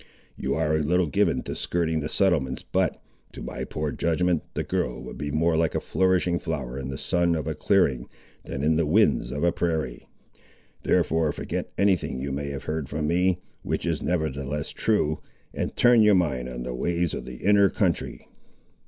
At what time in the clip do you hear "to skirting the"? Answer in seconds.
1.43-2.09